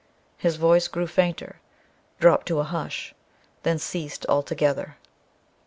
[0.37, 1.57] His voice grew fainter
[2.19, 3.13] dropped to a hush
[3.61, 4.97] then ceased altogether.